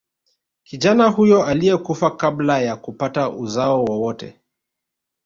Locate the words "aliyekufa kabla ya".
1.45-2.75